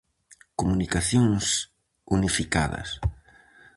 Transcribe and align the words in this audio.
Comunicacións 0.59 1.45
unificadas. 2.15 2.89